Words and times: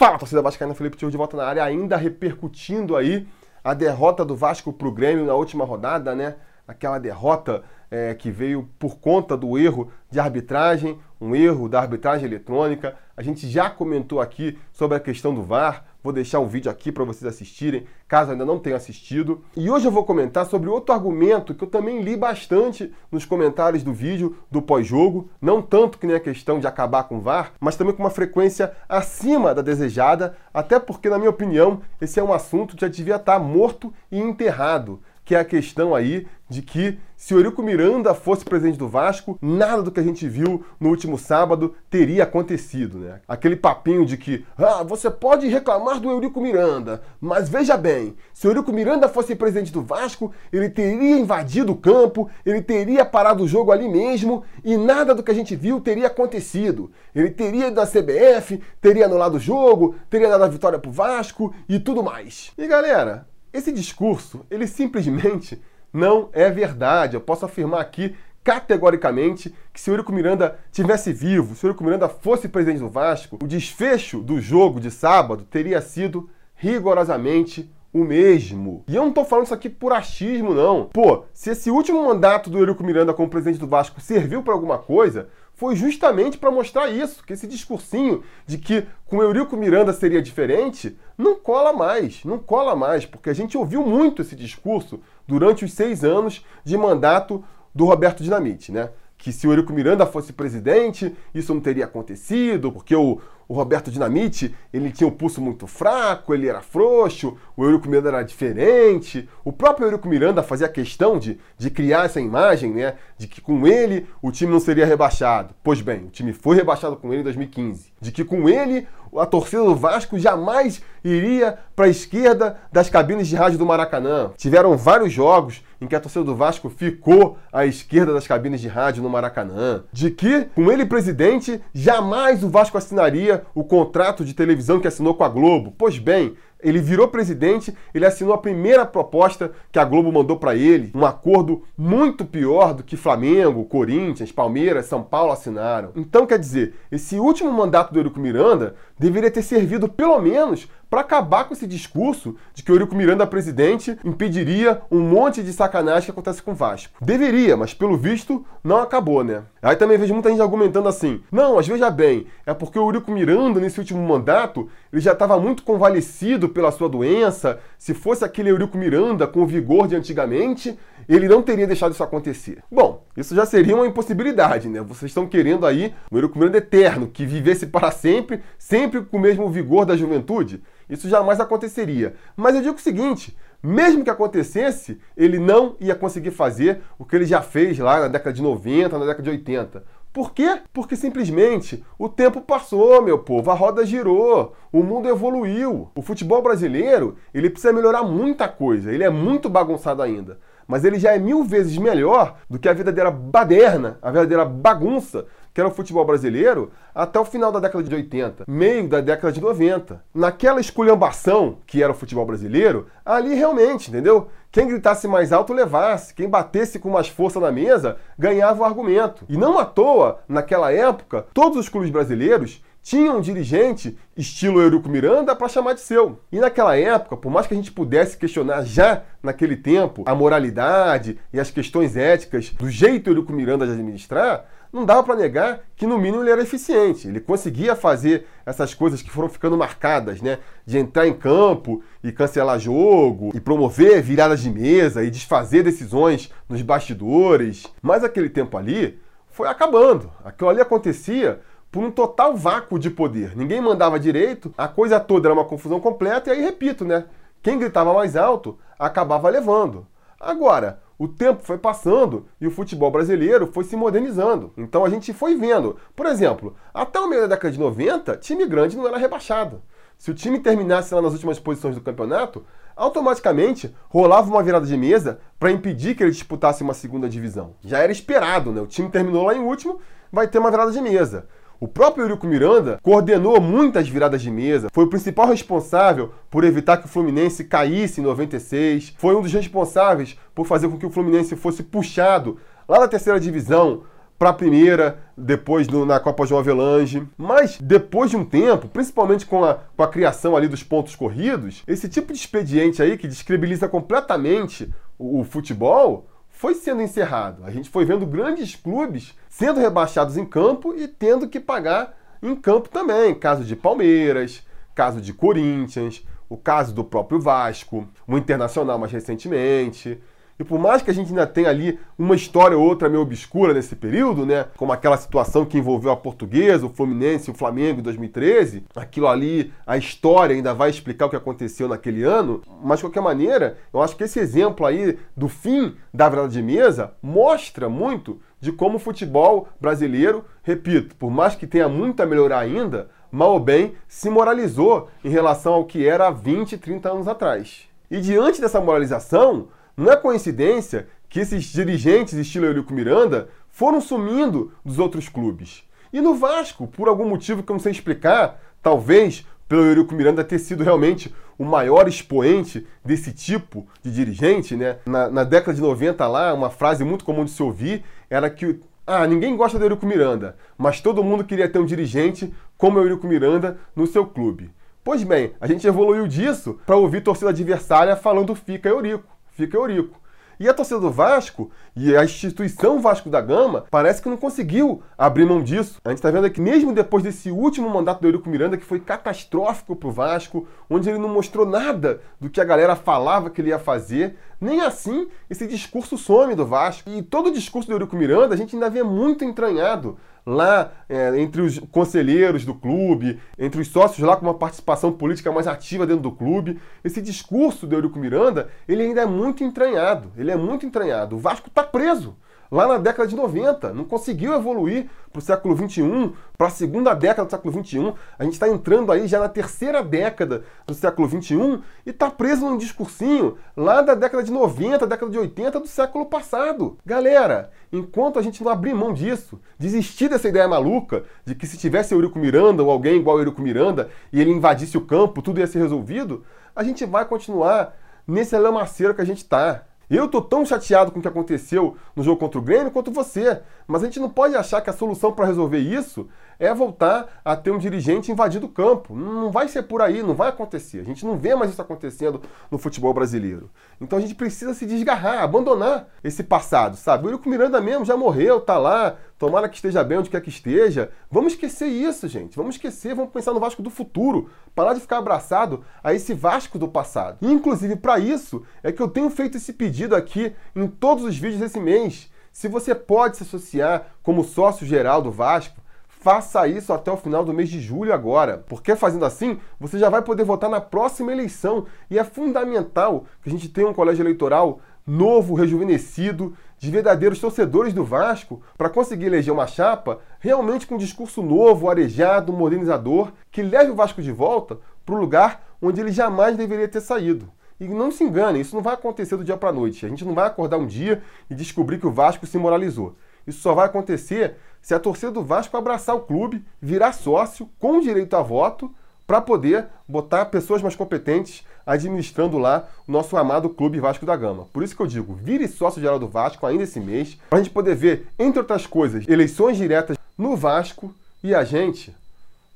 Fala, 0.00 0.16
torcida 0.16 0.40
vascaína, 0.40 0.74
Felipe 0.74 0.96
Tio 0.96 1.10
de 1.10 1.16
volta 1.18 1.36
na 1.36 1.44
área, 1.44 1.62
ainda 1.62 1.94
repercutindo 1.94 2.96
aí 2.96 3.28
a 3.62 3.74
derrota 3.74 4.24
do 4.24 4.34
Vasco 4.34 4.72
pro 4.72 4.90
Grêmio 4.90 5.26
na 5.26 5.34
última 5.34 5.62
rodada, 5.62 6.14
né? 6.14 6.36
Aquela 6.66 6.98
derrota 6.98 7.62
é, 7.90 8.14
que 8.14 8.30
veio 8.30 8.66
por 8.78 8.96
conta 8.96 9.36
do 9.36 9.58
erro 9.58 9.92
de 10.10 10.18
arbitragem, 10.18 10.98
um 11.20 11.36
erro 11.36 11.68
da 11.68 11.80
arbitragem 11.80 12.24
eletrônica. 12.24 12.96
A 13.14 13.20
gente 13.20 13.46
já 13.46 13.68
comentou 13.68 14.22
aqui 14.22 14.58
sobre 14.72 14.96
a 14.96 15.00
questão 15.00 15.34
do 15.34 15.42
VAR. 15.42 15.84
Vou 16.02 16.14
deixar 16.14 16.40
um 16.40 16.48
vídeo 16.48 16.70
aqui 16.70 16.90
para 16.90 17.04
vocês 17.04 17.24
assistirem, 17.24 17.84
caso 18.08 18.32
ainda 18.32 18.44
não 18.44 18.58
tenham 18.58 18.76
assistido. 18.76 19.42
E 19.54 19.68
hoje 19.68 19.86
eu 19.86 19.92
vou 19.92 20.04
comentar 20.04 20.46
sobre 20.46 20.70
outro 20.70 20.94
argumento 20.94 21.54
que 21.54 21.62
eu 21.62 21.68
também 21.68 22.00
li 22.00 22.16
bastante 22.16 22.90
nos 23.12 23.26
comentários 23.26 23.82
do 23.82 23.92
vídeo 23.92 24.36
do 24.50 24.62
pós-jogo, 24.62 25.28
não 25.42 25.60
tanto 25.60 25.98
que 25.98 26.06
nem 26.06 26.16
a 26.16 26.20
questão 26.20 26.58
de 26.58 26.66
acabar 26.66 27.04
com 27.04 27.18
o 27.18 27.20
VAR, 27.20 27.52
mas 27.60 27.76
também 27.76 27.94
com 27.94 28.02
uma 28.02 28.08
frequência 28.08 28.72
acima 28.88 29.54
da 29.54 29.60
desejada, 29.60 30.36
até 30.54 30.78
porque, 30.78 31.10
na 31.10 31.18
minha 31.18 31.30
opinião, 31.30 31.82
esse 32.00 32.18
é 32.18 32.24
um 32.24 32.32
assunto 32.32 32.74
que 32.74 32.80
já 32.80 32.88
devia 32.88 33.16
estar 33.16 33.38
morto 33.38 33.92
e 34.10 34.18
enterrado 34.18 35.00
que 35.24 35.34
é 35.34 35.40
a 35.40 35.44
questão 35.44 35.94
aí 35.94 36.26
de 36.48 36.62
que 36.62 36.98
se 37.16 37.34
o 37.34 37.38
Eurico 37.38 37.62
Miranda 37.62 38.12
fosse 38.14 38.44
presidente 38.44 38.78
do 38.78 38.88
Vasco, 38.88 39.38
nada 39.40 39.82
do 39.82 39.92
que 39.92 40.00
a 40.00 40.02
gente 40.02 40.26
viu 40.26 40.64
no 40.80 40.88
último 40.88 41.16
sábado 41.16 41.74
teria 41.88 42.24
acontecido, 42.24 42.98
né? 42.98 43.20
Aquele 43.28 43.54
papinho 43.54 44.04
de 44.04 44.16
que, 44.16 44.44
ah, 44.56 44.82
você 44.82 45.08
pode 45.10 45.46
reclamar 45.46 46.00
do 46.00 46.10
Eurico 46.10 46.40
Miranda, 46.40 47.02
mas 47.20 47.48
veja 47.48 47.76
bem, 47.76 48.16
se 48.32 48.48
o 48.48 48.50
Eurico 48.50 48.72
Miranda 48.72 49.08
fosse 49.08 49.36
presidente 49.36 49.70
do 49.70 49.82
Vasco, 49.82 50.32
ele 50.52 50.68
teria 50.68 51.18
invadido 51.18 51.72
o 51.72 51.76
campo, 51.76 52.28
ele 52.44 52.62
teria 52.62 53.04
parado 53.04 53.44
o 53.44 53.48
jogo 53.48 53.70
ali 53.70 53.88
mesmo 53.88 54.42
e 54.64 54.76
nada 54.76 55.14
do 55.14 55.22
que 55.22 55.30
a 55.30 55.34
gente 55.34 55.54
viu 55.54 55.78
teria 55.80 56.08
acontecido. 56.08 56.90
Ele 57.14 57.30
teria 57.30 57.68
ido 57.68 57.76
na 57.76 57.86
CBF, 57.86 58.60
teria 58.80 59.04
anulado 59.04 59.34
o 59.36 59.40
jogo, 59.40 59.94
teria 60.08 60.28
dado 60.28 60.44
a 60.44 60.48
vitória 60.48 60.78
pro 60.78 60.90
Vasco 60.90 61.54
e 61.68 61.78
tudo 61.78 62.02
mais. 62.02 62.50
E 62.58 62.66
galera, 62.66 63.29
esse 63.52 63.72
discurso, 63.72 64.44
ele 64.50 64.66
simplesmente 64.66 65.60
não 65.92 66.28
é 66.32 66.50
verdade. 66.50 67.14
Eu 67.14 67.20
posso 67.20 67.44
afirmar 67.44 67.80
aqui 67.80 68.14
categoricamente 68.42 69.54
que 69.72 69.80
se 69.80 69.90
o 69.90 69.92
Eurico 69.92 70.12
Miranda 70.12 70.58
tivesse 70.72 71.12
vivo, 71.12 71.54
se 71.54 71.64
o 71.64 71.68
Eurico 71.68 71.84
Miranda 71.84 72.08
fosse 72.08 72.48
presidente 72.48 72.80
do 72.80 72.88
Vasco, 72.88 73.38
o 73.42 73.46
desfecho 73.46 74.20
do 74.20 74.40
jogo 74.40 74.80
de 74.80 74.90
sábado 74.90 75.44
teria 75.44 75.80
sido 75.80 76.30
rigorosamente 76.54 77.70
o 77.92 78.04
mesmo. 78.04 78.84
E 78.86 78.94
eu 78.94 79.04
não 79.04 79.12
tô 79.12 79.24
falando 79.24 79.46
isso 79.46 79.54
aqui 79.54 79.68
por 79.68 79.92
achismo, 79.92 80.54
não. 80.54 80.88
Pô, 80.92 81.24
se 81.32 81.50
esse 81.50 81.70
último 81.70 82.04
mandato 82.04 82.48
do 82.48 82.58
Eurico 82.58 82.84
Miranda 82.84 83.12
como 83.12 83.28
presidente 83.28 83.58
do 83.58 83.66
Vasco 83.66 84.00
serviu 84.00 84.42
para 84.42 84.54
alguma 84.54 84.78
coisa, 84.78 85.28
foi 85.60 85.76
justamente 85.76 86.38
para 86.38 86.50
mostrar 86.50 86.88
isso, 86.88 87.22
que 87.22 87.34
esse 87.34 87.46
discursinho 87.46 88.24
de 88.46 88.56
que 88.56 88.86
com 89.04 89.22
Eurico 89.22 89.58
Miranda 89.58 89.92
seria 89.92 90.22
diferente, 90.22 90.98
não 91.18 91.34
cola 91.34 91.70
mais, 91.70 92.24
não 92.24 92.38
cola 92.38 92.74
mais, 92.74 93.04
porque 93.04 93.28
a 93.28 93.34
gente 93.34 93.58
ouviu 93.58 93.86
muito 93.86 94.22
esse 94.22 94.34
discurso 94.34 95.02
durante 95.28 95.62
os 95.62 95.74
seis 95.74 96.02
anos 96.02 96.42
de 96.64 96.78
mandato 96.78 97.44
do 97.74 97.84
Roberto 97.84 98.22
Dinamite, 98.22 98.72
né? 98.72 98.88
Que 99.20 99.32
se 99.32 99.46
o 99.46 99.52
Eurico 99.52 99.72
Miranda 99.72 100.06
fosse 100.06 100.32
presidente, 100.32 101.14
isso 101.34 101.54
não 101.54 101.60
teria 101.60 101.84
acontecido, 101.84 102.72
porque 102.72 102.96
o, 102.96 103.20
o 103.46 103.52
Roberto 103.52 103.90
Dinamite, 103.90 104.54
ele 104.72 104.90
tinha 104.90 105.06
o 105.06 105.12
pulso 105.12 105.42
muito 105.42 105.66
fraco, 105.66 106.32
ele 106.32 106.48
era 106.48 106.62
frouxo, 106.62 107.36
o 107.54 107.64
Eurico 107.64 107.86
Miranda 107.86 108.08
era 108.08 108.22
diferente. 108.22 109.28
O 109.44 109.52
próprio 109.52 109.86
Eurico 109.86 110.08
Miranda 110.08 110.42
fazia 110.42 110.68
questão 110.68 111.18
de, 111.18 111.38
de 111.58 111.68
criar 111.68 112.06
essa 112.06 112.20
imagem, 112.20 112.72
né? 112.72 112.94
De 113.18 113.26
que 113.26 113.42
com 113.42 113.66
ele 113.66 114.06
o 114.22 114.32
time 114.32 114.50
não 114.50 114.60
seria 114.60 114.86
rebaixado. 114.86 115.54
Pois 115.62 115.82
bem, 115.82 116.04
o 116.04 116.10
time 116.10 116.32
foi 116.32 116.56
rebaixado 116.56 116.96
com 116.96 117.12
ele 117.12 117.20
em 117.20 117.24
2015. 117.24 117.92
De 118.00 118.10
que 118.10 118.24
com 118.24 118.48
ele 118.48 118.88
a 119.18 119.26
torcida 119.26 119.64
do 119.64 119.74
Vasco 119.74 120.18
jamais 120.18 120.80
iria 121.04 121.58
para 121.76 121.86
a 121.86 121.90
esquerda 121.90 122.56
das 122.72 122.88
cabines 122.88 123.28
de 123.28 123.36
rádio 123.36 123.58
do 123.58 123.66
Maracanã. 123.66 124.30
Tiveram 124.36 124.76
vários 124.76 125.12
jogos 125.12 125.62
em 125.80 125.86
que 125.86 125.96
a 125.96 126.00
torcida 126.00 126.24
do 126.24 126.34
Vasco 126.34 126.68
ficou 126.68 127.38
à 127.52 127.64
esquerda 127.66 128.12
das 128.12 128.26
cabines 128.26 128.60
de 128.60 128.68
rádio 128.68 129.02
no 129.02 129.08
Maracanã. 129.08 129.84
De 129.92 130.10
que, 130.10 130.46
com 130.54 130.70
ele 130.70 130.84
presidente, 130.84 131.60
jamais 131.72 132.44
o 132.44 132.48
Vasco 132.48 132.76
assinaria 132.76 133.42
o 133.54 133.64
contrato 133.64 134.24
de 134.24 134.34
televisão 134.34 134.80
que 134.80 134.88
assinou 134.88 135.14
com 135.14 135.24
a 135.24 135.28
Globo. 135.28 135.72
Pois 135.76 135.98
bem, 135.98 136.36
ele 136.62 136.80
virou 136.80 137.08
presidente, 137.08 137.74
ele 137.94 138.06
assinou 138.06 138.34
a 138.34 138.38
primeira 138.38 138.84
proposta 138.84 139.52
que 139.72 139.78
a 139.78 139.84
Globo 139.84 140.12
mandou 140.12 140.36
para 140.36 140.54
ele, 140.54 140.90
um 140.94 141.04
acordo 141.04 141.62
muito 141.76 142.24
pior 142.24 142.74
do 142.74 142.82
que 142.82 142.96
Flamengo, 142.96 143.64
Corinthians, 143.64 144.32
Palmeiras, 144.32 144.86
São 144.86 145.02
Paulo 145.02 145.32
assinaram. 145.32 145.90
Então, 145.96 146.26
quer 146.26 146.38
dizer, 146.38 146.74
esse 146.90 147.18
último 147.18 147.52
mandato 147.52 147.92
do 147.92 147.98
Eurico 147.98 148.20
Miranda 148.20 148.74
deveria 148.98 149.30
ter 149.30 149.42
servido 149.42 149.88
pelo 149.88 150.20
menos 150.20 150.68
para 150.90 151.02
acabar 151.02 151.44
com 151.44 151.54
esse 151.54 151.68
discurso 151.68 152.36
de 152.52 152.64
que 152.64 152.72
Eurico 152.72 152.96
Miranda 152.96 153.24
presidente 153.24 153.96
impediria 154.04 154.82
um 154.90 154.98
monte 154.98 155.40
de 155.40 155.52
sacanagem 155.52 156.06
que 156.06 156.10
acontece 156.10 156.42
com 156.42 156.50
o 156.50 156.54
Vasco. 156.54 156.92
Deveria, 157.00 157.56
mas 157.56 157.72
pelo 157.72 157.96
visto 157.96 158.44
não 158.62 158.78
acabou, 158.78 159.22
né? 159.22 159.44
Aí 159.62 159.76
também 159.76 159.96
vejo 159.96 160.12
muita 160.12 160.30
gente 160.30 160.42
argumentando 160.42 160.88
assim: 160.88 161.22
não, 161.30 161.54
mas 161.54 161.68
veja 161.68 161.88
bem, 161.90 162.26
é 162.44 162.52
porque 162.52 162.78
o 162.78 162.88
Eurico 162.88 163.12
Miranda, 163.12 163.60
nesse 163.60 163.78
último 163.78 164.02
mandato, 164.06 164.68
ele 164.92 165.00
já 165.00 165.12
estava 165.12 165.38
muito 165.38 165.62
convalescido 165.62 166.48
pela 166.48 166.72
sua 166.72 166.88
doença. 166.88 167.60
Se 167.78 167.94
fosse 167.94 168.24
aquele 168.24 168.50
Eurico 168.50 168.76
Miranda 168.76 169.26
com 169.26 169.42
o 169.42 169.46
vigor 169.46 169.86
de 169.86 169.94
antigamente, 169.94 170.76
ele 171.14 171.28
não 171.28 171.42
teria 171.42 171.66
deixado 171.66 171.92
isso 171.92 172.04
acontecer. 172.04 172.62
Bom, 172.70 173.04
isso 173.16 173.34
já 173.34 173.44
seria 173.44 173.74
uma 173.74 173.86
impossibilidade, 173.86 174.68
né? 174.68 174.80
Vocês 174.80 175.10
estão 175.10 175.26
querendo 175.26 175.66
aí 175.66 175.92
um 176.10 176.16
Eurico 176.16 176.38
Miranda 176.38 176.58
eterno, 176.58 177.08
que 177.08 177.26
vivesse 177.26 177.66
para 177.66 177.90
sempre, 177.90 178.40
sempre 178.56 179.02
com 179.02 179.16
o 179.16 179.20
mesmo 179.20 179.48
vigor 179.50 179.84
da 179.84 179.96
juventude. 179.96 180.62
Isso 180.88 181.08
jamais 181.08 181.40
aconteceria. 181.40 182.14
Mas 182.36 182.54
eu 182.54 182.62
digo 182.62 182.76
o 182.76 182.80
seguinte: 182.80 183.36
mesmo 183.60 184.04
que 184.04 184.10
acontecesse, 184.10 185.00
ele 185.16 185.38
não 185.38 185.74
ia 185.80 185.96
conseguir 185.96 186.30
fazer 186.30 186.80
o 186.96 187.04
que 187.04 187.16
ele 187.16 187.26
já 187.26 187.42
fez 187.42 187.78
lá 187.78 188.00
na 188.00 188.08
década 188.08 188.32
de 188.32 188.40
90, 188.40 188.96
na 188.96 189.04
década 189.04 189.22
de 189.22 189.30
80. 189.30 189.84
Por 190.12 190.32
quê? 190.32 190.60
Porque 190.72 190.96
simplesmente 190.96 191.84
o 191.96 192.08
tempo 192.08 192.40
passou, 192.40 193.02
meu 193.02 193.18
povo, 193.18 193.50
a 193.50 193.54
roda 193.54 193.86
girou, 193.86 194.56
o 194.72 194.82
mundo 194.82 195.08
evoluiu. 195.08 195.88
O 195.94 196.02
futebol 196.02 196.42
brasileiro, 196.42 197.16
ele 197.32 197.50
precisa 197.50 197.72
melhorar 197.72 198.02
muita 198.02 198.48
coisa, 198.48 198.92
ele 198.92 199.04
é 199.04 199.10
muito 199.10 199.48
bagunçado 199.48 200.02
ainda. 200.02 200.38
Mas 200.70 200.84
ele 200.84 201.00
já 201.00 201.12
é 201.12 201.18
mil 201.18 201.42
vezes 201.42 201.76
melhor 201.76 202.36
do 202.48 202.56
que 202.56 202.68
a 202.68 202.72
verdadeira 202.72 203.10
baderna, 203.10 203.98
a 204.00 204.08
verdadeira 204.08 204.44
bagunça 204.44 205.26
que 205.52 205.60
era 205.60 205.68
o 205.68 205.74
futebol 205.74 206.04
brasileiro, 206.04 206.70
até 206.94 207.18
o 207.18 207.24
final 207.24 207.50
da 207.50 207.58
década 207.58 207.82
de 207.82 207.92
80, 207.92 208.44
meio 208.46 208.88
da 208.88 209.00
década 209.00 209.32
de 209.32 209.40
90. 209.40 210.00
Naquela 210.14 210.60
esculhambação 210.60 211.58
que 211.66 211.82
era 211.82 211.90
o 211.90 211.94
futebol 211.94 212.24
brasileiro, 212.24 212.86
ali 213.04 213.34
realmente, 213.34 213.90
entendeu? 213.90 214.28
Quem 214.52 214.68
gritasse 214.68 215.08
mais 215.08 215.32
alto 215.32 215.52
levasse, 215.52 216.14
quem 216.14 216.28
batesse 216.28 216.78
com 216.78 216.88
mais 216.90 217.08
força 217.08 217.40
na 217.40 217.50
mesa 217.50 217.96
ganhava 218.16 218.62
o 218.62 218.64
argumento. 218.64 219.24
E 219.28 219.36
não 219.36 219.58
à 219.58 219.64
toa, 219.64 220.20
naquela 220.28 220.72
época, 220.72 221.26
todos 221.34 221.58
os 221.58 221.68
clubes 221.68 221.90
brasileiros 221.90 222.62
tinham 222.82 223.18
um 223.18 223.20
dirigente 223.20 223.96
estilo 224.16 224.60
Eurico 224.60 224.88
Miranda 224.88 225.36
para 225.36 225.48
chamar 225.48 225.74
de 225.74 225.80
seu. 225.80 226.20
E 226.32 226.38
naquela 226.38 226.76
época, 226.76 227.16
por 227.16 227.30
mais 227.30 227.46
que 227.46 227.54
a 227.54 227.56
gente 227.56 227.72
pudesse 227.72 228.16
questionar 228.16 228.62
já 228.62 229.02
naquele 229.22 229.56
tempo 229.56 230.02
a 230.06 230.14
moralidade 230.14 231.18
e 231.32 231.38
as 231.38 231.50
questões 231.50 231.96
éticas 231.96 232.50
do 232.50 232.70
jeito 232.70 233.10
Eurico 233.10 233.32
Miranda 233.32 233.66
de 233.66 233.72
administrar, 233.72 234.46
não 234.72 234.86
dava 234.86 235.02
para 235.02 235.16
negar 235.16 235.60
que 235.74 235.86
no 235.86 235.98
mínimo 235.98 236.22
ele 236.22 236.30
era 236.30 236.42
eficiente. 236.42 237.08
Ele 237.08 237.20
conseguia 237.20 237.74
fazer 237.74 238.26
essas 238.46 238.72
coisas 238.72 239.02
que 239.02 239.10
foram 239.10 239.28
ficando 239.28 239.56
marcadas, 239.56 240.22
né? 240.22 240.38
De 240.64 240.78
entrar 240.78 241.08
em 241.08 241.12
campo 241.12 241.82
e 242.04 242.12
cancelar 242.12 242.58
jogo, 242.58 243.32
e 243.34 243.40
promover 243.40 244.00
viradas 244.00 244.40
de 244.40 244.50
mesa 244.50 245.02
e 245.02 245.10
desfazer 245.10 245.64
decisões 245.64 246.32
nos 246.48 246.62
bastidores. 246.62 247.66
Mas 247.82 248.04
aquele 248.04 248.28
tempo 248.28 248.56
ali 248.56 249.00
foi 249.28 249.48
acabando. 249.48 250.10
Aquilo 250.24 250.50
ali 250.50 250.60
acontecia 250.60 251.40
por 251.70 251.82
um 251.82 251.90
total 251.90 252.34
vácuo 252.36 252.78
de 252.78 252.90
poder. 252.90 253.36
Ninguém 253.36 253.60
mandava 253.60 254.00
direito, 254.00 254.52
a 254.58 254.66
coisa 254.66 254.98
toda 254.98 255.28
era 255.28 255.34
uma 255.34 255.44
confusão 255.44 255.80
completa, 255.80 256.30
e 256.30 256.32
aí 256.32 256.42
repito, 256.42 256.84
né? 256.84 257.04
Quem 257.42 257.58
gritava 257.58 257.94
mais 257.94 258.16
alto 258.16 258.58
acabava 258.78 259.28
levando. 259.28 259.86
Agora, 260.18 260.80
o 260.98 261.08
tempo 261.08 261.42
foi 261.42 261.56
passando 261.56 262.26
e 262.38 262.46
o 262.46 262.50
futebol 262.50 262.90
brasileiro 262.90 263.46
foi 263.46 263.64
se 263.64 263.74
modernizando. 263.74 264.52
Então 264.54 264.84
a 264.84 264.90
gente 264.90 265.14
foi 265.14 265.34
vendo. 265.34 265.76
Por 265.96 266.04
exemplo, 266.04 266.54
até 266.74 267.00
o 267.00 267.08
meio 267.08 267.22
da 267.22 267.28
década 267.28 267.52
de 267.52 267.58
90, 267.58 268.16
time 268.18 268.46
grande 268.46 268.76
não 268.76 268.86
era 268.86 268.98
rebaixado. 268.98 269.62
Se 269.96 270.10
o 270.10 270.14
time 270.14 270.38
terminasse 270.40 270.94
lá 270.94 271.00
nas 271.00 271.14
últimas 271.14 271.38
posições 271.38 271.74
do 271.74 271.80
campeonato, 271.80 272.44
automaticamente 272.76 273.74
rolava 273.88 274.30
uma 274.30 274.42
virada 274.42 274.66
de 274.66 274.76
mesa 274.76 275.20
para 275.38 275.50
impedir 275.50 275.94
que 275.94 276.02
ele 276.02 276.10
disputasse 276.10 276.62
uma 276.62 276.74
segunda 276.74 277.08
divisão. 277.08 277.54
Já 277.62 277.78
era 277.78 277.92
esperado, 277.92 278.52
né? 278.52 278.60
O 278.60 278.66
time 278.66 278.90
terminou 278.90 279.24
lá 279.24 279.34
em 279.34 279.40
último, 279.40 279.80
vai 280.12 280.28
ter 280.28 280.38
uma 280.38 280.50
virada 280.50 280.70
de 280.70 280.80
mesa. 280.82 281.28
O 281.60 281.68
próprio 281.68 282.04
Eurico 282.04 282.26
Miranda 282.26 282.80
coordenou 282.82 283.38
muitas 283.38 283.86
viradas 283.86 284.22
de 284.22 284.30
mesa, 284.30 284.68
foi 284.72 284.84
o 284.84 284.88
principal 284.88 285.26
responsável 285.26 286.10
por 286.30 286.42
evitar 286.42 286.78
que 286.78 286.86
o 286.86 286.88
Fluminense 286.88 287.44
caísse 287.44 288.00
em 288.00 288.04
96, 288.04 288.94
foi 288.96 289.14
um 289.14 289.20
dos 289.20 289.30
responsáveis 289.30 290.18
por 290.34 290.46
fazer 290.46 290.70
com 290.70 290.78
que 290.78 290.86
o 290.86 290.90
Fluminense 290.90 291.36
fosse 291.36 291.62
puxado 291.62 292.38
lá 292.66 292.78
da 292.78 292.88
terceira 292.88 293.20
divisão 293.20 293.82
para 294.18 294.30
a 294.30 294.34
primeira, 294.34 295.00
depois 295.14 295.68
na 295.68 296.00
Copa 296.00 296.26
João 296.26 296.40
Avelange. 296.40 297.06
Mas 297.16 297.58
depois 297.60 298.10
de 298.10 298.16
um 298.16 298.24
tempo, 298.24 298.66
principalmente 298.66 299.26
com 299.26 299.44
a, 299.44 299.58
com 299.76 299.82
a 299.82 299.88
criação 299.88 300.34
ali 300.34 300.48
dos 300.48 300.62
pontos 300.62 300.94
corridos, 300.94 301.62
esse 301.66 301.90
tipo 301.90 302.10
de 302.10 302.18
expediente 302.18 302.82
aí 302.82 302.96
que 302.96 303.06
descredibiliza 303.06 303.68
completamente 303.68 304.72
o, 304.98 305.20
o 305.20 305.24
futebol 305.24 306.09
foi 306.40 306.54
sendo 306.54 306.80
encerrado. 306.80 307.44
A 307.44 307.50
gente 307.50 307.68
foi 307.68 307.84
vendo 307.84 308.06
grandes 308.06 308.56
clubes 308.56 309.14
sendo 309.28 309.60
rebaixados 309.60 310.16
em 310.16 310.24
campo 310.24 310.74
e 310.74 310.88
tendo 310.88 311.28
que 311.28 311.38
pagar 311.38 311.94
em 312.22 312.34
campo 312.34 312.70
também. 312.70 313.14
Caso 313.14 313.44
de 313.44 313.54
Palmeiras, 313.54 314.42
caso 314.74 315.02
de 315.02 315.12
Corinthians, 315.12 316.02
o 316.30 316.38
caso 316.38 316.72
do 316.72 316.82
próprio 316.82 317.20
Vasco, 317.20 317.86
o 318.08 318.16
Internacional 318.16 318.78
mais 318.78 318.90
recentemente. 318.90 320.02
E 320.40 320.44
por 320.44 320.58
mais 320.58 320.80
que 320.80 320.90
a 320.90 320.94
gente 320.94 321.10
ainda 321.10 321.26
tenha 321.26 321.50
ali 321.50 321.78
uma 321.98 322.14
história 322.14 322.56
ou 322.56 322.64
outra 322.64 322.88
meio 322.88 323.02
obscura 323.02 323.52
nesse 323.52 323.76
período, 323.76 324.24
né? 324.24 324.46
Como 324.56 324.72
aquela 324.72 324.96
situação 324.96 325.44
que 325.44 325.58
envolveu 325.58 325.90
a 325.90 325.96
Portuguesa, 325.96 326.64
o 326.64 326.70
Fluminense 326.70 327.28
e 327.28 327.34
o 327.34 327.36
Flamengo 327.36 327.80
em 327.80 327.82
2013, 327.82 328.64
aquilo 328.74 329.06
ali, 329.06 329.52
a 329.66 329.76
história 329.76 330.34
ainda 330.34 330.54
vai 330.54 330.70
explicar 330.70 331.04
o 331.04 331.10
que 331.10 331.16
aconteceu 331.16 331.68
naquele 331.68 332.04
ano, 332.04 332.40
mas 332.64 332.78
de 332.78 332.86
qualquer 332.86 333.02
maneira, 333.02 333.58
eu 333.70 333.82
acho 333.82 333.94
que 333.94 334.04
esse 334.04 334.18
exemplo 334.18 334.64
aí 334.64 334.98
do 335.14 335.28
fim 335.28 335.74
da 335.92 336.08
virada 336.08 336.30
de 336.30 336.40
mesa 336.40 336.94
mostra 337.02 337.68
muito 337.68 338.18
de 338.40 338.50
como 338.50 338.76
o 338.76 338.80
futebol 338.80 339.46
brasileiro, 339.60 340.24
repito, 340.42 340.96
por 340.96 341.10
mais 341.10 341.34
que 341.34 341.46
tenha 341.46 341.68
muito 341.68 342.02
a 342.02 342.06
melhorar 342.06 342.38
ainda, 342.38 342.88
mal 343.12 343.34
ou 343.34 343.40
bem 343.40 343.74
se 343.86 344.08
moralizou 344.08 344.88
em 345.04 345.10
relação 345.10 345.52
ao 345.52 345.66
que 345.66 345.86
era 345.86 346.08
há 346.08 346.10
20, 346.10 346.56
30 346.56 346.90
anos 346.90 347.06
atrás. 347.06 347.68
E 347.90 348.00
diante 348.00 348.40
dessa 348.40 348.58
moralização, 348.58 349.48
não 349.76 349.90
é 349.90 349.96
coincidência 349.96 350.88
que 351.08 351.20
esses 351.20 351.44
dirigentes 351.44 352.14
estilo 352.14 352.46
Eurico 352.46 352.72
Miranda 352.72 353.28
foram 353.48 353.80
sumindo 353.80 354.52
dos 354.64 354.78
outros 354.78 355.08
clubes. 355.08 355.64
E 355.92 356.00
no 356.00 356.14
Vasco, 356.14 356.68
por 356.68 356.88
algum 356.88 357.08
motivo 357.08 357.42
que 357.42 357.50
eu 357.50 357.54
não 357.54 357.60
sei 357.60 357.72
explicar, 357.72 358.40
talvez 358.62 359.26
pelo 359.48 359.64
Eurico 359.64 359.94
Miranda 359.94 360.22
ter 360.22 360.38
sido 360.38 360.62
realmente 360.62 361.12
o 361.36 361.44
maior 361.44 361.88
expoente 361.88 362.64
desse 362.84 363.12
tipo 363.12 363.66
de 363.82 363.90
dirigente, 363.90 364.54
né? 364.54 364.76
Na, 364.86 365.10
na, 365.10 365.24
década 365.24 365.54
de 365.54 365.60
90 365.60 366.06
lá, 366.06 366.32
uma 366.32 366.50
frase 366.50 366.84
muito 366.84 367.04
comum 367.04 367.24
de 367.24 367.32
se 367.32 367.42
ouvir 367.42 367.82
era 368.08 368.30
que 368.30 368.60
ah, 368.86 369.06
ninguém 369.06 369.36
gosta 369.36 369.58
do 369.58 369.64
Eurico 369.64 369.86
Miranda, 369.86 370.36
mas 370.56 370.80
todo 370.80 371.02
mundo 371.02 371.24
queria 371.24 371.48
ter 371.48 371.58
um 371.58 371.66
dirigente 371.66 372.32
como 372.56 372.78
o 372.78 372.82
Eurico 372.82 373.06
Miranda 373.06 373.58
no 373.74 373.86
seu 373.86 374.06
clube. 374.06 374.50
Pois 374.84 375.02
bem, 375.02 375.32
a 375.40 375.46
gente 375.46 375.66
evoluiu 375.66 376.06
disso 376.06 376.60
para 376.64 376.76
ouvir 376.76 377.02
torcida 377.02 377.30
adversária 377.30 377.96
falando 377.96 378.34
fica 378.34 378.68
Eurico 378.68 379.19
fica 379.32 379.56
Eurico. 379.56 380.00
E 380.40 380.48
a 380.48 380.54
torcida 380.54 380.80
do 380.80 380.90
Vasco 380.90 381.50
e 381.76 381.94
a 381.94 382.02
instituição 382.02 382.80
Vasco 382.80 383.10
da 383.10 383.20
Gama 383.20 383.66
parece 383.70 384.00
que 384.00 384.08
não 384.08 384.16
conseguiu 384.16 384.82
abrir 384.96 385.26
mão 385.26 385.42
disso. 385.42 385.78
A 385.84 385.90
gente 385.90 385.98
está 385.98 386.10
vendo 386.10 386.24
aqui, 386.24 386.40
mesmo 386.40 386.72
depois 386.72 387.02
desse 387.02 387.30
último 387.30 387.68
mandato 387.68 388.00
do 388.00 388.08
Eurico 388.08 388.26
Miranda, 388.26 388.56
que 388.56 388.64
foi 388.64 388.80
catastrófico 388.80 389.76
para 389.76 389.88
o 389.90 389.92
Vasco, 389.92 390.48
onde 390.70 390.88
ele 390.88 390.98
não 390.98 391.10
mostrou 391.10 391.44
nada 391.44 392.00
do 392.18 392.30
que 392.30 392.40
a 392.40 392.44
galera 392.44 392.74
falava 392.74 393.28
que 393.28 393.38
ele 393.42 393.50
ia 393.50 393.58
fazer, 393.58 394.16
nem 394.40 394.62
assim 394.62 395.08
esse 395.28 395.46
discurso 395.46 395.98
some 395.98 396.34
do 396.34 396.46
Vasco. 396.46 396.88
E 396.88 397.02
todo 397.02 397.26
o 397.26 397.32
discurso 397.32 397.68
do 397.68 397.74
Eurico 397.74 397.94
Miranda 397.94 398.34
a 398.34 398.38
gente 398.38 398.56
ainda 398.56 398.70
vê 398.70 398.82
muito 398.82 399.26
entranhado 399.26 399.98
lá 400.24 400.72
é, 400.88 401.20
entre 401.20 401.42
os 401.42 401.58
conselheiros 401.58 402.44
do 402.44 402.54
clube, 402.54 403.18
entre 403.38 403.60
os 403.60 403.68
sócios 403.68 404.06
lá 404.06 404.16
com 404.16 404.26
uma 404.26 404.34
participação 404.34 404.92
política 404.92 405.32
mais 405.32 405.46
ativa 405.46 405.86
dentro 405.86 406.02
do 406.02 406.12
clube. 406.12 406.58
Esse 406.84 407.00
discurso 407.00 407.66
do 407.66 407.74
Eurico 407.74 407.98
Miranda, 407.98 408.48
ele 408.68 408.82
ainda 408.82 409.02
é 409.02 409.06
muito 409.06 409.44
entranhado. 409.44 410.10
Ele 410.16 410.30
é 410.30 410.36
muito 410.36 410.66
entranhado. 410.66 411.16
O 411.16 411.18
Vasco 411.18 411.48
está 411.48 411.62
preso 411.62 412.16
lá 412.50 412.66
na 412.66 412.78
década 412.78 413.08
de 413.08 413.14
90, 413.14 413.72
não 413.72 413.84
conseguiu 413.84 414.34
evoluir 414.34 414.88
para 415.12 415.18
o 415.18 415.22
século 415.22 415.54
21, 415.54 416.12
para 416.36 416.48
a 416.48 416.50
segunda 416.50 416.94
década 416.94 417.26
do 417.26 417.30
século 417.30 417.54
21. 417.54 417.94
A 418.18 418.24
gente 418.24 418.32
está 418.32 418.48
entrando 418.48 418.90
aí 418.90 419.06
já 419.06 419.20
na 419.20 419.28
terceira 419.28 419.82
década 419.82 420.42
do 420.66 420.74
século 420.74 421.06
21 421.06 421.62
e 421.86 421.90
está 421.90 422.10
preso 422.10 422.48
num 422.48 422.56
discursinho 422.56 423.36
lá 423.56 423.82
da 423.82 423.94
década 423.94 424.22
de 424.22 424.32
90, 424.32 424.86
década 424.86 425.10
de 425.10 425.18
80 425.18 425.60
do 425.60 425.68
século 425.68 426.06
passado. 426.06 426.78
Galera, 426.84 427.50
enquanto 427.72 428.18
a 428.18 428.22
gente 428.22 428.42
não 428.42 428.50
abrir 428.50 428.74
mão 428.74 428.92
disso, 428.92 429.40
desistir 429.58 430.08
dessa 430.08 430.28
ideia 430.28 430.48
maluca 430.48 431.04
de 431.24 431.34
que 431.34 431.46
se 431.46 431.56
tivesse 431.56 431.94
Eurico 431.94 432.18
Miranda 432.18 432.62
ou 432.62 432.70
alguém 432.70 432.96
igual 432.96 433.18
Eurico 433.18 433.40
Miranda 433.40 433.88
e 434.12 434.20
ele 434.20 434.30
invadisse 434.30 434.76
o 434.76 434.82
campo, 434.82 435.22
tudo 435.22 435.40
ia 435.40 435.46
ser 435.46 435.60
resolvido, 435.60 436.24
a 436.54 436.64
gente 436.64 436.84
vai 436.84 437.04
continuar 437.04 437.76
nesse 438.06 438.36
lamaceiro 438.36 438.94
que 438.94 439.00
a 439.00 439.06
gente 439.06 439.18
está. 439.18 439.64
Eu 439.90 440.06
tô 440.06 440.22
tão 440.22 440.46
chateado 440.46 440.92
com 440.92 441.00
o 441.00 441.02
que 441.02 441.08
aconteceu 441.08 441.76
no 441.96 442.04
jogo 442.04 442.20
contra 442.20 442.38
o 442.38 442.42
Grêmio 442.42 442.70
quanto 442.70 442.92
você, 442.92 443.42
mas 443.66 443.82
a 443.82 443.86
gente 443.86 443.98
não 443.98 444.08
pode 444.08 444.36
achar 444.36 444.60
que 444.60 444.70
a 444.70 444.72
solução 444.72 445.12
para 445.12 445.26
resolver 445.26 445.58
isso 445.58 446.08
é 446.40 446.54
voltar 446.54 447.20
a 447.22 447.36
ter 447.36 447.50
um 447.50 447.58
dirigente 447.58 448.10
invadindo 448.10 448.46
o 448.46 448.48
campo. 448.48 448.96
Não 448.96 449.30
vai 449.30 449.46
ser 449.46 449.62
por 449.64 449.82
aí, 449.82 450.02
não 450.02 450.14
vai 450.14 450.30
acontecer. 450.30 450.80
A 450.80 450.84
gente 450.84 451.04
não 451.04 451.18
vê 451.18 451.34
mais 451.34 451.50
isso 451.50 451.60
acontecendo 451.60 452.22
no 452.50 452.56
futebol 452.56 452.94
brasileiro. 452.94 453.50
Então 453.78 453.98
a 453.98 454.02
gente 454.02 454.14
precisa 454.14 454.54
se 454.54 454.64
desgarrar, 454.64 455.22
abandonar 455.22 455.88
esse 456.02 456.24
passado, 456.24 456.76
sabe? 456.76 457.04
O 457.04 457.08
Eurico 457.08 457.28
Miranda 457.28 457.60
mesmo 457.60 457.84
já 457.84 457.94
morreu, 457.96 458.40
tá 458.40 458.56
lá, 458.56 458.96
tomara 459.18 459.50
que 459.50 459.56
esteja 459.56 459.84
bem 459.84 459.98
onde 459.98 460.08
quer 460.08 460.22
que 460.22 460.30
esteja. 460.30 460.90
Vamos 461.10 461.34
esquecer 461.34 461.66
isso, 461.66 462.08
gente. 462.08 462.36
Vamos 462.36 462.54
esquecer, 462.54 462.94
vamos 462.94 463.12
pensar 463.12 463.34
no 463.34 463.40
Vasco 463.40 463.62
do 463.62 463.68
futuro. 463.68 464.30
Parar 464.54 464.72
de 464.72 464.80
ficar 464.80 464.96
abraçado 464.96 465.62
a 465.84 465.92
esse 465.92 466.14
Vasco 466.14 466.58
do 466.58 466.68
passado. 466.68 467.18
Inclusive, 467.20 467.76
para 467.76 467.98
isso 467.98 468.42
é 468.62 468.72
que 468.72 468.82
eu 468.82 468.88
tenho 468.88 469.10
feito 469.10 469.36
esse 469.36 469.52
pedido 469.52 469.94
aqui 469.94 470.32
em 470.56 470.66
todos 470.66 471.04
os 471.04 471.18
vídeos 471.18 471.40
desse 471.40 471.60
mês. 471.60 472.10
Se 472.32 472.48
você 472.48 472.74
pode 472.74 473.18
se 473.18 473.24
associar 473.24 473.88
como 474.02 474.24
sócio 474.24 474.66
geral 474.66 475.02
do 475.02 475.10
Vasco, 475.10 475.60
Faça 476.00 476.48
isso 476.48 476.72
até 476.72 476.90
o 476.90 476.96
final 476.96 477.22
do 477.22 477.34
mês 477.34 477.50
de 477.50 477.60
julho 477.60 477.92
agora, 477.92 478.42
porque 478.48 478.74
fazendo 478.74 479.04
assim, 479.04 479.38
você 479.60 479.78
já 479.78 479.90
vai 479.90 480.00
poder 480.00 480.24
votar 480.24 480.48
na 480.48 480.58
próxima 480.58 481.12
eleição 481.12 481.66
e 481.90 481.98
é 481.98 482.04
fundamental 482.04 483.04
que 483.22 483.28
a 483.28 483.32
gente 483.32 483.50
tenha 483.50 483.68
um 483.68 483.74
colégio 483.74 484.02
eleitoral 484.02 484.60
novo, 484.86 485.34
rejuvenescido, 485.34 486.34
de 486.58 486.70
verdadeiros 486.70 487.20
torcedores 487.20 487.74
do 487.74 487.84
Vasco 487.84 488.40
para 488.56 488.70
conseguir 488.70 489.06
eleger 489.06 489.30
uma 489.30 489.46
chapa 489.46 489.98
realmente 490.18 490.66
com 490.66 490.76
um 490.76 490.78
discurso 490.78 491.22
novo, 491.22 491.68
arejado, 491.68 492.32
modernizador, 492.32 493.12
que 493.30 493.42
leve 493.42 493.70
o 493.70 493.74
Vasco 493.74 494.00
de 494.00 494.10
volta 494.10 494.58
para 494.86 494.94
o 494.94 494.98
lugar 494.98 495.44
onde 495.60 495.82
ele 495.82 495.92
jamais 495.92 496.34
deveria 496.34 496.66
ter 496.66 496.80
saído. 496.80 497.30
E 497.60 497.68
não 497.68 497.92
se 497.92 498.02
engane, 498.02 498.40
isso 498.40 498.56
não 498.56 498.62
vai 498.62 498.72
acontecer 498.72 499.18
do 499.18 499.24
dia 499.24 499.36
para 499.36 499.50
a 499.50 499.52
noite. 499.52 499.84
A 499.84 499.88
gente 499.90 500.06
não 500.06 500.14
vai 500.14 500.26
acordar 500.26 500.56
um 500.56 500.66
dia 500.66 501.02
e 501.28 501.34
descobrir 501.34 501.78
que 501.78 501.86
o 501.86 501.92
Vasco 501.92 502.26
se 502.26 502.38
moralizou. 502.38 502.96
Isso 503.26 503.40
só 503.40 503.54
vai 503.54 503.66
acontecer 503.66 504.36
se 504.62 504.74
a 504.74 504.78
torcida 504.78 505.12
do 505.12 505.22
Vasco 505.22 505.56
abraçar 505.56 505.96
o 505.96 506.00
clube, 506.00 506.44
virar 506.60 506.92
sócio 506.92 507.48
com 507.58 507.80
direito 507.80 508.14
a 508.14 508.22
voto, 508.22 508.70
para 509.06 509.20
poder 509.20 509.66
botar 509.88 510.26
pessoas 510.26 510.62
mais 510.62 510.76
competentes 510.76 511.44
administrando 511.66 512.38
lá 512.38 512.68
o 512.86 512.92
nosso 512.92 513.16
amado 513.16 513.50
Clube 513.50 513.80
Vasco 513.80 514.06
da 514.06 514.14
Gama. 514.14 514.46
Por 514.52 514.62
isso 514.62 514.76
que 514.76 514.82
eu 514.82 514.86
digo, 514.86 515.14
vire 515.14 515.48
sócio 515.48 515.80
geral 515.80 515.98
do 515.98 516.06
Vasco 516.06 516.46
ainda 516.46 516.62
esse 516.62 516.78
mês, 516.78 517.18
para 517.28 517.40
a 517.40 517.42
gente 517.42 517.52
poder 517.52 517.74
ver, 517.74 518.06
entre 518.16 518.38
outras 518.38 518.68
coisas, 518.68 519.08
eleições 519.08 519.56
diretas 519.56 519.96
no 520.16 520.36
Vasco 520.36 520.94
e 521.24 521.34
a 521.34 521.42
gente 521.42 521.92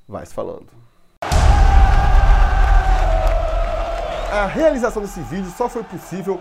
vai 0.09 0.25
se 0.25 0.33
falando. 0.33 0.69
A 4.31 4.47
realização 4.47 5.03
desse 5.03 5.21
vídeo 5.23 5.51
só 5.57 5.69
foi 5.69 5.83
possível 5.83 6.41